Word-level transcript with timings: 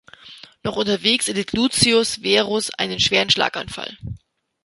Noch 0.63 0.77
unterwegs 0.77 1.27
erlitt 1.27 1.53
Lucius 1.53 2.15
Verus 2.15 2.71
einen 2.73 2.99
schweren 2.99 3.29
Schlaganfall. 3.29 3.99